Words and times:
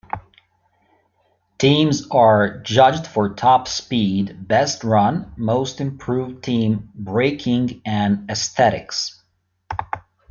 Teams 1.59 2.07
are 2.09 2.57
judged 2.61 3.05
for 3.05 3.35
top 3.35 3.67
speed, 3.67 4.47
best 4.47 4.83
run, 4.83 5.31
most 5.37 5.79
improved 5.79 6.43
team, 6.43 6.89
braking, 6.95 7.83
and 7.85 8.27
aesthetics. 8.27 9.21